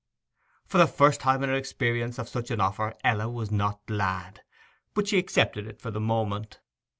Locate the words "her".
1.49-1.55